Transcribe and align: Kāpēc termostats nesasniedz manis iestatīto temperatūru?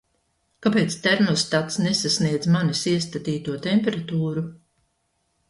Kāpēc 0.65 0.95
termostats 1.03 1.77
nesasniedz 1.87 2.49
manis 2.57 2.81
iestatīto 2.93 3.59
temperatūru? 3.69 4.47